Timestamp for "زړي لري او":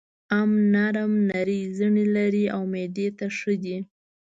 1.79-2.61